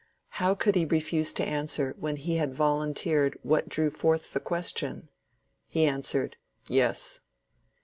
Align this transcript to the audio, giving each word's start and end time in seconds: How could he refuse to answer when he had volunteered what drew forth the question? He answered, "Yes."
How 0.41 0.55
could 0.55 0.73
he 0.73 0.83
refuse 0.83 1.31
to 1.33 1.45
answer 1.45 1.95
when 1.99 2.15
he 2.15 2.37
had 2.37 2.55
volunteered 2.55 3.37
what 3.43 3.69
drew 3.69 3.91
forth 3.91 4.33
the 4.33 4.39
question? 4.39 5.09
He 5.67 5.85
answered, 5.85 6.37
"Yes." 6.67 7.21